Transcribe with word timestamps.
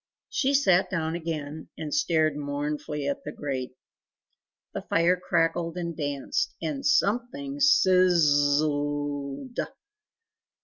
She 0.31 0.55
sat 0.55 0.89
down 0.89 1.13
again, 1.13 1.69
and 1.77 1.93
stared 1.93 2.35
mournfully 2.35 3.07
at 3.07 3.23
the 3.23 3.31
grate. 3.31 3.75
The 4.73 4.81
fire 4.81 5.15
crackled 5.15 5.77
and 5.77 5.95
danced, 5.95 6.55
and 6.59 6.83
something 6.83 7.59
sizz 7.59 8.13
z 8.57 8.63
zled! 8.65 9.57